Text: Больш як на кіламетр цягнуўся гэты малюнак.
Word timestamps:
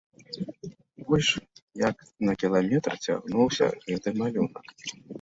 Больш 1.11 1.29
як 1.87 1.97
на 2.31 2.37
кіламетр 2.45 2.99
цягнуўся 3.05 3.65
гэты 3.89 4.19
малюнак. 4.21 4.65